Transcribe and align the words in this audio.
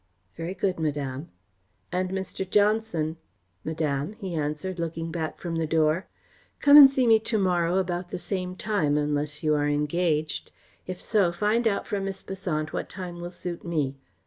"Very 0.35 0.55
good, 0.55 0.79
Madame." 0.79 1.29
"And 1.91 2.09
Mr. 2.09 2.49
Johnson!" 2.49 3.17
"Madame," 3.63 4.13
he 4.13 4.33
answered, 4.33 4.79
looking 4.79 5.11
back 5.11 5.37
from 5.39 5.57
the 5.57 5.67
door. 5.67 6.07
"Come 6.59 6.75
and 6.75 6.89
see 6.89 7.05
me 7.05 7.19
to 7.19 7.37
morrow 7.37 7.77
about 7.77 8.09
the 8.09 8.17
same 8.17 8.55
time, 8.55 8.97
unless 8.97 9.43
you 9.43 9.53
are 9.53 9.67
engaged. 9.67 10.51
If 10.87 10.99
so, 10.99 11.31
find 11.31 11.67
out 11.67 11.85
from 11.85 12.05
Miss 12.05 12.23
Besant 12.23 12.73
what 12.73 12.89
time 12.89 13.21
will 13.21 13.29
suit 13.29 13.63
me. 13.63 13.95